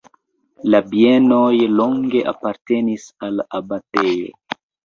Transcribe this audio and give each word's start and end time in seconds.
La 0.75 0.79
bienoj 0.93 1.51
longe 1.81 2.25
apartenis 2.33 3.07
al 3.29 3.41
abatejo. 3.61 4.61